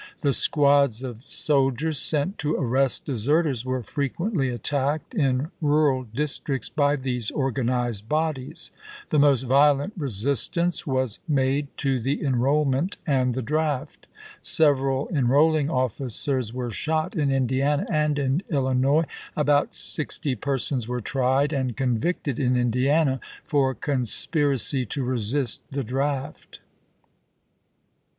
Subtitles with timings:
[0.21, 6.95] The squads of soldiers sent to aiTest deserters were frequently attacked in rural districts by
[6.95, 8.71] these organized bodies;
[9.11, 13.35] the most ^dolent resistance was CONSPIRACIES IN THE NOETH 5 made to the enrollment and
[13.35, 14.07] the draft.
[14.41, 15.19] Several chap.i.
[15.19, 19.05] enrolling officers were shot in Indiana and in Illinois;
[19.37, 25.83] about sixty persons were tried and convicted in thTjKe Indiana for conspiracy to resist the
[25.83, 26.59] draft.